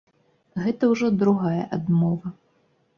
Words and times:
Гэта 0.63 0.89
ўжо 0.93 1.11
другая 1.21 1.63
адмова. 1.81 2.37